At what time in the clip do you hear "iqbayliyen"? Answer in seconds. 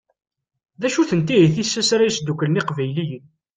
2.61-3.25